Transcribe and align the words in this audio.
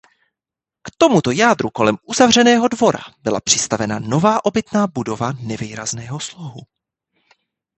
K 0.81 0.91
tomuto 0.97 1.31
jádru 1.31 1.69
kolem 1.69 1.95
uzavřeného 2.07 2.67
dvora 2.67 2.99
byla 3.23 3.41
přistavěna 3.41 3.99
nová 3.99 4.45
obytná 4.45 4.87
budova 4.87 5.31
nevýrazného 5.31 6.19
slohu. 6.19 6.61